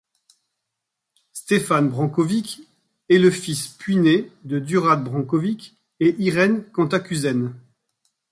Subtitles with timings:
[1.31, 2.63] Stefan Branković
[3.11, 7.53] est le fils puiné de Đurađ Branković et Irène Cantacuzène.